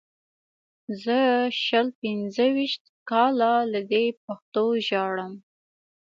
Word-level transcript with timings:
زه 1.03 1.17
شل 1.63 1.87
پنځه 2.01 2.45
ویشت 2.55 2.83
کاله 3.09 3.53
له 3.71 3.79
دې 3.91 4.05
پښتو 4.23 4.65
ژاړم. 4.87 5.33